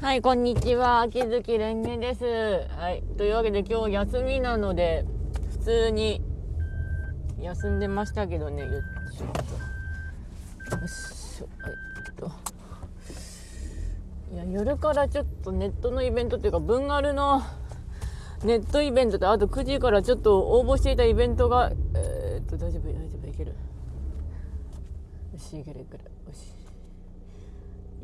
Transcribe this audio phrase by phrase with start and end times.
[0.00, 1.00] はい、こんにちは。
[1.00, 2.24] 秋月蓮華です。
[2.78, 3.02] はい。
[3.16, 5.04] というわけで今日休みなので、
[5.50, 6.22] 普通に
[7.40, 8.62] 休んでましたけどね。
[8.62, 8.70] よい
[9.12, 9.32] しょっ
[10.70, 10.76] と。
[10.76, 11.48] よしょ。
[11.60, 11.74] はい。
[12.16, 12.30] と。
[14.32, 17.42] いや、夜からちょっとネットのイベントっていうか、文丸の
[18.44, 23.50] ネットイベントと、あと9時からちょっと応募していたイベントが、えー、っと、大丈夫、大丈夫、いける。
[23.50, 23.56] よ
[25.38, 26.04] し、いけるいける。
[26.04, 26.54] よし。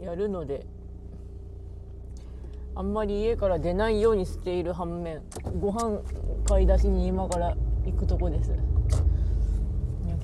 [0.02, 0.66] やるので、
[2.76, 5.22] あんまり家から出ないようにしている反面
[5.60, 6.00] ご飯
[6.44, 8.52] 買い出しに今から行くとこです。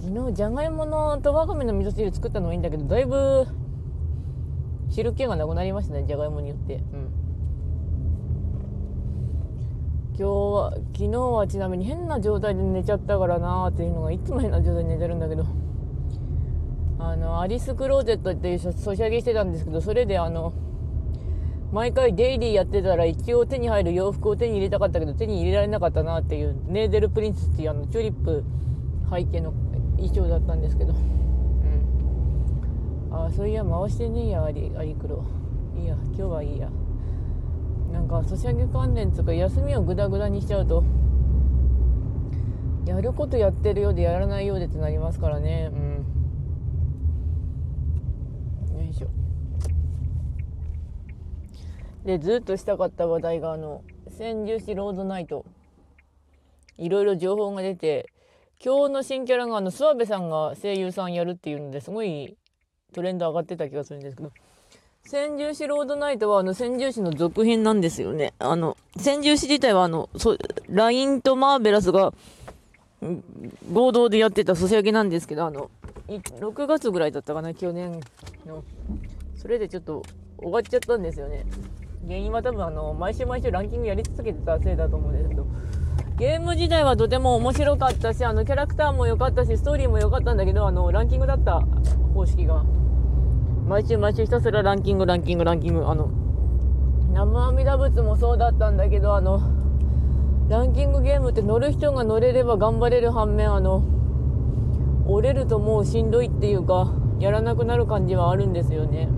[0.01, 3.47] 昨日じゃがいものとわかめの味噌汁作ったのはいいんだけどだいぶ
[4.89, 6.75] 汁気がなくなりましたねじゃがいもによって。
[6.75, 6.83] うん。
[10.19, 15.45] 今日は昨日はちなみに変な状態で寝ちゃったからなーっていうのがいつも変な状態で寝てるんだけど。
[16.99, 20.53] あのアリスクローゼットっていうソシャゲしてたんですけどそれであの
[21.73, 28.45] 毎回デイリーやってたら一応手に入る洋服を手に入れたかったけど手に入れられなかったなっていうネーデルプリンスっていうあのチューリップ
[29.09, 29.53] 背景の
[29.97, 31.01] 衣装だったんですけど、うん、
[33.13, 35.25] ああそういや回してねえやアリアリクロ
[35.77, 36.69] いいや今日はいいや。
[37.93, 40.85] なんかソシャゲ関連とか休みをグダグダにしちゃうと
[42.87, 45.71] やることやってるようでやらないようでってなりますからね。
[45.73, 45.90] うん
[52.05, 55.45] でずっとしたかった話題があの千住市ロードナイト。
[56.79, 58.07] いろいろ情報が出て
[58.63, 62.37] 今日の新キャラがあの諏訪部さんが声優さんやるっていうのですごい
[62.95, 64.33] トレンド上がってた気がするんですけど。
[65.03, 68.35] 千住市ロードナイトはあの千住市の続編なんですよね。
[68.39, 70.37] あの千住市自体はあのそ
[70.69, 72.13] LINE とマーベラスが
[73.73, 75.71] 合同でやってたソシャゲなんですけどあの
[76.07, 78.01] 6月ぐらいだったかな去年
[78.47, 78.63] の。
[79.37, 80.03] それでちょっと
[80.39, 81.47] 終わっちゃったんですよね。
[82.07, 85.47] 原因は多分あの毎週毎週ランキングやり続けてたせいだと思うんですけど
[86.17, 91.61] ゲーム自体はとても面白かったしあのキャラクターも良かったしストーリーも良かったんだけどあのランキングだった
[92.15, 92.65] 方式が
[93.67, 96.11] 毎週毎週ひたすらランキングランキングランキングあの
[97.13, 99.41] 生阿弥陀仏もそうだったんだけどあの
[100.49, 103.85] ランキングゲームって乗る人が乗れれば頑張れる反面あの
[105.07, 109.09] 折れるともうしんどいっていうかやらなくなる感じはあるんですよね。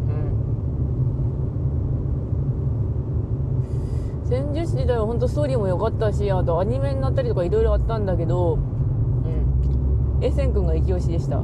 [4.33, 11.43] 千住市自体は本当ストーリーも良かったしあとアニメになったりとかいろいろあったんだけどうんエセン君が一押しでした。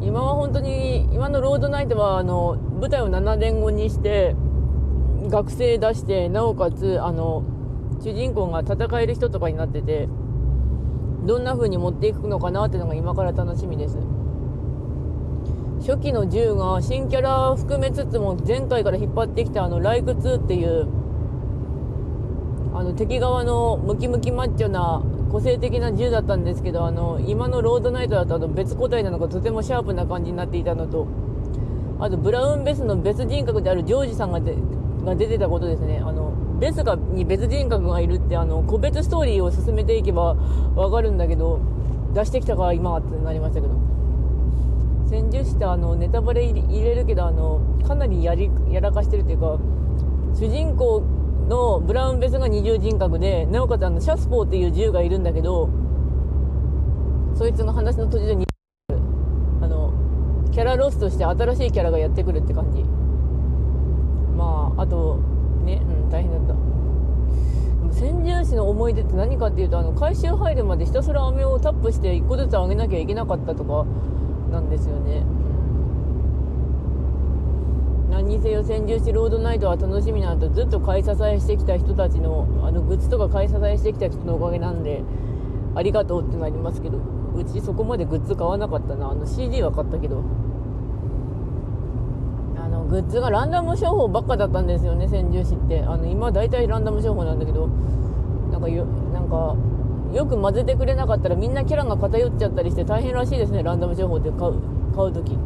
[0.00, 4.36] 今は本当に今のロードナイトはあの舞台を7年後にして
[5.28, 7.42] 学生出してなおかつあの
[8.00, 10.08] 主人公が戦える人とかになってて
[11.24, 13.98] どんな風に持っていくのかなっていうのが今から楽しみです。
[15.80, 21.05] 初期の銃が新キャラ含めつつも前回から引っ張ってきたあのライク2っていう
[22.76, 31.06] あの敵側のムキムキマッチョな個性的な銃だったんですけどあの今のロードナイトだとあの別個体なのがとてもシャープな感じになっていたのと。
[31.98, 34.54] あとブラウンベスの別人格であるジョージさんがで
[35.06, 36.02] が出てたことですね。
[36.04, 40.34] あのベスがに別人格がいるってあの個別ストーリーを進めていけば
[40.74, 41.60] 分かるんだけど
[42.12, 43.74] 出してきたから今はってなりましたけど。
[45.08, 49.56] 先住してあのネタバレ入れるけどあのかなりやりやらかしてるっていうか
[50.34, 51.02] 主人公
[51.48, 55.68] のブラウンベスが二重人格でなおかつあのシャスポーっていう銃がいるんだけど
[57.34, 58.46] そいつが話の途中で
[59.62, 59.92] あの
[60.52, 62.82] キャラロスとして新しいキャラがやってくるって感じ。
[64.36, 65.16] まああと
[65.64, 66.66] ねうん大変だった。
[67.92, 73.86] 千住市の思い出って何かっていうとあの回収入るまでひたすら飴をタップして1個ずつあげなきゃいけなかったとか
[74.50, 75.22] なんですよね。
[78.26, 85.02] にせよ千住市ロードナイトは楽しみなんとずっと買い支えしてきた人たちのあのグッズとか買い支えしてきた人のおかげなんで
[85.74, 86.98] ありがとうってなりますけど
[87.34, 90.24] うちそこまでグッズ買わなかったなあの CD は買ったけど
[92.56, 97.68] あのグッズがランダム商法ばっかだったんですよね千住市ってあの今大体ランダム商法なんだけど
[98.50, 99.54] なんかよなんか
[100.12, 104.60] よく混ぜてくれなかったらみんなキャラが偏っちゃったりして大変らしいですねランダム情報って買う
[104.94, 105.36] 買う時。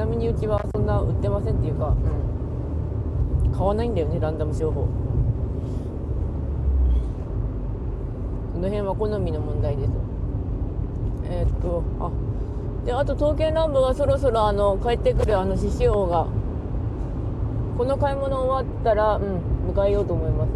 [0.00, 1.88] ちなみにうちはそんな売ってませんっていうか、
[3.44, 4.88] うん、買わないんだよねランダム商法。
[8.54, 9.90] その辺は好みの問題です。
[11.24, 12.10] えー、っとあ
[12.86, 16.26] であと東京南部はそろそろあの帰ってくるあの獅子王が
[17.76, 20.50] この買い物終わったらうん迎えようと思います。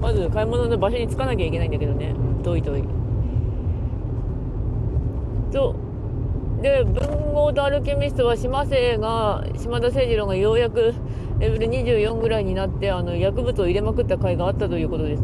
[0.00, 2.14] まず買い物の場所に着かなきゃいけないんだけどね。
[2.42, 2.84] 遠い遠い。
[5.52, 5.74] と
[6.62, 10.94] で文豪とアルケミストは島生が島田誠二郎がようやく
[11.38, 15.22] レベル24ぐらいになってあの薬物を入れまくった回があったということです、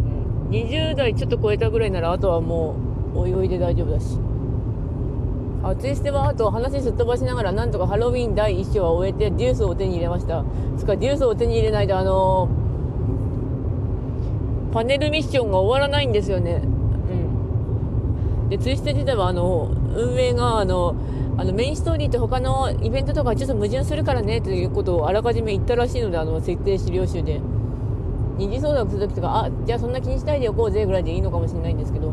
[0.50, 2.76] 20代ちょっと超えたぐらいならあとはも
[3.14, 4.18] うおいおいで大丈夫だし。
[5.62, 10.44] あツイステはあと話すっ飛ばしながらなんとかハロウィン第1章は終えてデュースを手に入れました。
[10.78, 16.62] つかデュースを手に入れないとあのー、パネルミッションが終わらないんですよね。
[16.62, 18.48] うん。
[18.48, 20.94] でツイステ自体はあの運営があの
[21.38, 27.40] あのメインストーリーと他のイベントとかちょっと矛盾するからねということをあらかじめ言ったらしいのであの設定資料集で。
[28.38, 32.12] 二次相談する時とかあじゃあそんな気にしないでおこうぜぐらいでいいのかもしれないんですけど。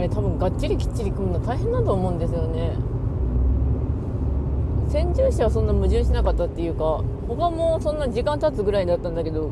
[0.00, 2.76] れ多分がっちりきっちり組むの大変だと思うんですよね。
[4.88, 9.50] 先住者はそんな矛盾しなかったっていうか他もそんな時間経つぐらいだったんだけど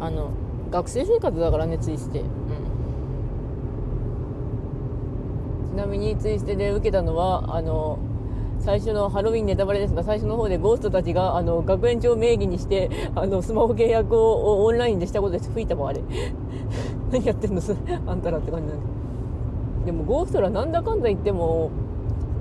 [0.00, 0.30] あの
[0.70, 2.30] 学生生活だからねついして、うん、ち
[5.78, 7.98] なみにツイステで受けたのはあの
[8.58, 15.50] 最初のハロウィンネタバレですが最初の方でゴーストたちがあの学園長名義にしてあのスマホ契約をオンラインでしたことです。
[15.52, 16.02] 吹いたもんあれ。
[17.12, 17.62] 何やってんの？
[18.10, 21.70] あんたらって感じなんででもゴーストらなんだかんだ言っても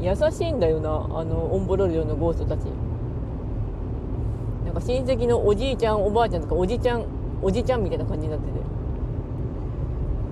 [0.01, 0.89] 優しいんだよな。
[0.89, 2.65] あのオンボロリオのゴーストたち。
[4.65, 7.05] なんか親戚のおじいちゃんおばあちゃんとかおじちゃん
[7.43, 8.59] おじちゃんみたいな感じになってて。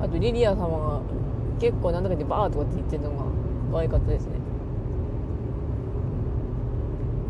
[0.02, 1.00] あとリリア様が
[1.60, 3.24] 結構なんだかでバーとかって言ってるのが
[3.72, 4.34] 可愛かったですね。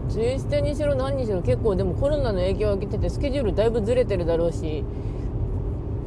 [0.10, 4.84] ツイステにしろ何にしろ結構でもコロナの影響を受けててスケジュールだいぶずれてるだろうし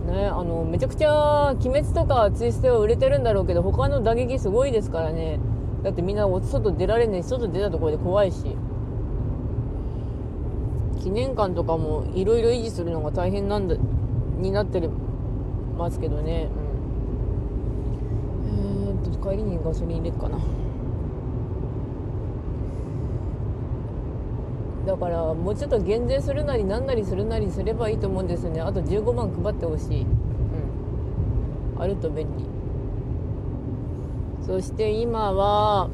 [0.06, 5.40] ねあのめちゃくちゃ鬼滅とかツイステは売れてるんだろうけど他の打撃すごいですからね。
[5.82, 8.56] だってみんな外出られねえし外出たところで怖いし。
[11.00, 14.80] 記念館とかもいろいろ維持するのが大変なんだになって
[15.78, 16.48] ますけどね、
[19.22, 20.38] 帰りにガソリン入れっかな。
[24.86, 28.62] だからもうちょっと減税するなりなんなりするなりすればいいと思うんですよね。
[28.62, 30.02] あと15万配ってほしい。
[30.02, 31.82] うん。
[31.82, 32.46] あると便利。
[34.46, 35.90] そして今は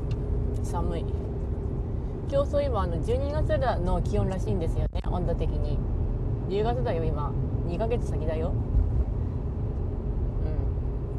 [0.63, 1.05] 寒い。
[2.31, 5.01] 今日そういえばあの12月の気温らしいんですよね。
[5.11, 5.79] 温度的に。
[6.49, 7.33] 10月だよ今。
[7.67, 8.53] 2ヶ月先だよ。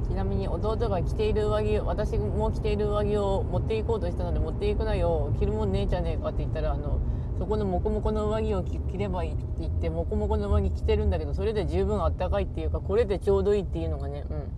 [0.08, 7.00] ちなみに弟が着ている上着私も着ている上着を持っていこうとしたので持っていくなよ着るもんねえじゃねえかって言ったらあの
[7.40, 14.52] そこのモコモコの上着を着ればいいって言ってモコモコの上着着てるんだけどそれで十分あったかいっていうかこれでちょうどいいっていうのがねうん。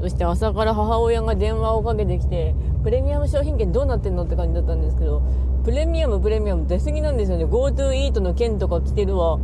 [0.00, 5.22] そして朝から母親が電話をかけてきてプレミアム商品券どうなってんのって感じだったんですけど
[5.64, 7.46] プレミアムプレミアム出過ぎなんですよね。
[7.46, 9.38] GoTo イートの券とか来てるわ。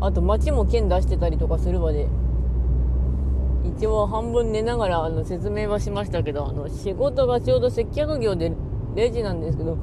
[0.00, 2.08] あと街も券出してたりとかするわで
[3.64, 8.52] 一応半分寝ながらあの説明はしましたけどあの仕事がちょうど接客業で
[8.94, 9.76] レジなんですけど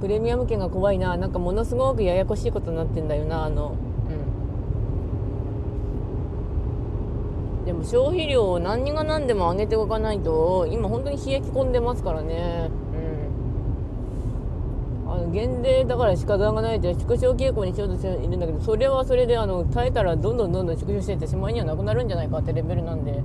[0.00, 3.74] プレミアム券が怖いななんかものすごくややこしいことになってんだよなあの
[7.62, 7.64] うん。
[7.64, 12.70] でも消費量を何が何でも上げておかないと今本当に冷え込んでますからね。
[15.14, 23.22] あの減税だから仕方がないって縮小傾向にしようとしているんだけどそれはそれであの耐えたらどんどんどんどん縮小していってしまいにはなくなるんじゃないかってレベルなんでね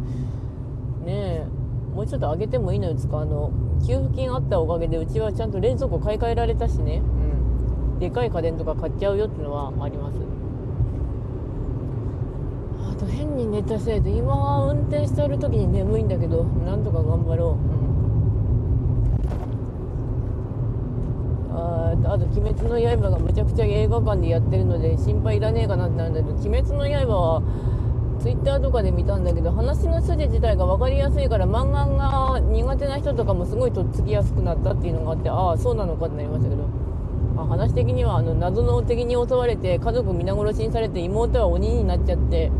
[1.07, 1.47] え
[1.94, 3.51] もうちょっと上げてもいいのよつかあの。
[3.86, 10.16] 給付金あったおかげでうちはちゃんと冷蔵庫買い替えられたしね、うん、でかい家電とか買っちゃうよっていうのはあります。
[12.92, 17.89] あと変に寝たせいで今は運転してる時に眠いんだけどなんとか頑張ろう、うん。
[21.59, 27.42] ああと「鬼滅の刃」がむちゃくちゃ映画館でやってるので心配いらねえかなってなるんだけど「鬼滅の刃」は
[28.19, 36.63] ツイッターとかで見たんだけど話の筋自体が分かりやすいから漫画が苦手な人とかもすごいとっつきやすくなったっていうのがあってああそうなのかってなりましたけど、
[37.37, 42.51] あ、話的にはあの謎の敵に襲われて家族皆殺しにされて妹は鬼になっちゃって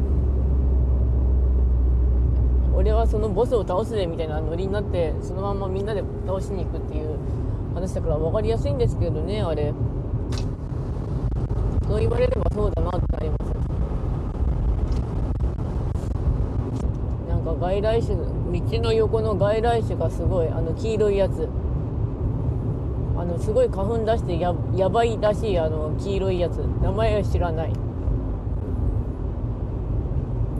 [2.74, 7.18] 俺はそのボスを倒すぜみたいなノリになってそのままみんなで倒しに行くっていう
[7.74, 9.74] 話だから分かりやすいんですけどねあれ。
[11.88, 13.50] そう言われればそうだなってなります
[17.28, 18.24] なんか外来種道
[18.84, 21.50] の横の外来種がすごいあの黄色いやつ。
[23.18, 26.58] あのすごい花粉出してややばいらしいあの黄色いやつ。
[26.82, 27.74] 名前は知らない。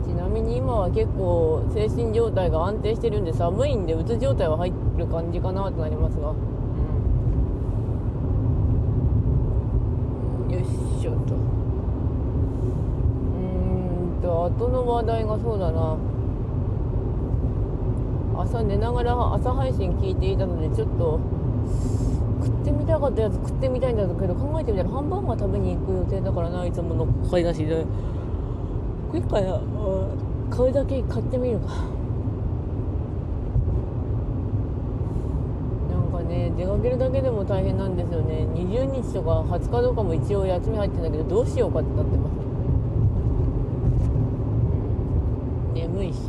[0.04, 6.34] ちなみに今は結構精神状態が安定してるんで寒いんでうつ状態は入る感じかなとなりますが。
[10.52, 10.64] よい
[11.00, 11.34] しょと。
[11.34, 11.38] う
[14.18, 15.96] んと後の話題がそうだな。
[18.38, 21.20] 朝寝ながら朝配信聞いていたのでちょっと
[22.42, 27.84] 食ってみたかったやつ食ってみたいんだけど考えてみたらハンバーガー食べに行く予定だからないつもの買い出しで。
[29.10, 29.40] これか
[30.50, 31.66] 買うだけ買ってみるか
[35.90, 36.52] なんかね。
[36.56, 38.46] 出かけるだけでも大変なんですよね。
[38.54, 42.32] 20日とか20日とかも一応休み入ってんだけどどうしようかってなってます。
[45.74, 46.20] 眠いし。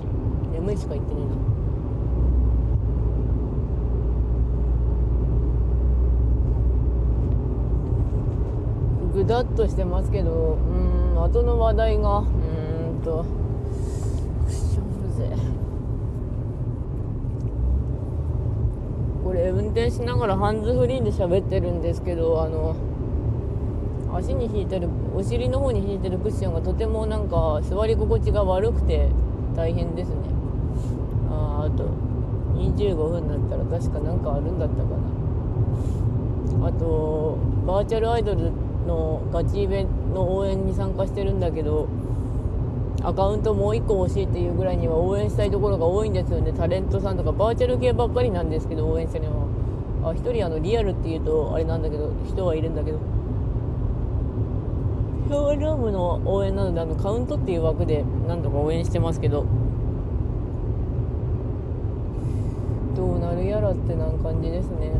[0.51, 1.51] 眠いしか言ってねえな。
[9.13, 13.25] ぐだっとしてますけどうん後の話題がうんと
[14.45, 15.60] クッションぜ
[19.31, 22.75] これ運転しながらハンズフリーで喋ってるんですけどあの
[24.13, 29.07] 足に引いてるお尻の方に引いてるクッションがとてもなんか座り心地が悪くて
[29.55, 30.15] 大変ですね。
[31.29, 31.85] ああと
[32.59, 34.83] 25分になったら確かなんかあるんだったか
[36.59, 36.67] な。
[36.67, 38.51] あとバーチャルアイドル
[38.85, 41.87] のガチイベントの応援に参加してるんだけど
[43.03, 46.53] アカウントもう1個欲しいっていうぐらいには応援したいところが多いんですよね。
[46.53, 47.31] タレントさんとか。
[47.31, 49.47] バーチャル系ばっかりなんですけど応援してるのは。
[50.03, 52.99] あ1人あのリアルっていうとあれなんだけど人はいるんだけど。
[55.27, 59.45] ショールームの応援なのであのカウントっていう枠で何とか応援してますけど。
[62.95, 64.91] どうなるやらってな感じですね、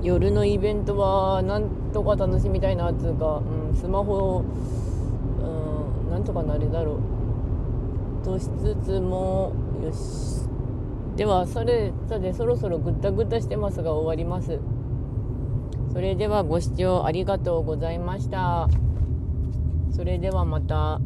[0.00, 0.04] ん。
[0.04, 4.44] 夜のイベントはなんとか楽しみたいなっつうか、うん、スマホ、
[5.42, 6.98] うん、なんとかなるだろ
[8.22, 8.24] う。
[8.24, 10.42] としつつもよし。
[11.16, 14.58] ではそれさてそろそろぐったぐったしてますが終わります。
[15.92, 18.68] それではご視聴ありがとうございました。
[19.94, 21.00] それではまた。